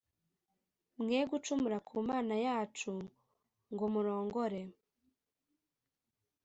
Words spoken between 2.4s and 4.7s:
yacu nko murongore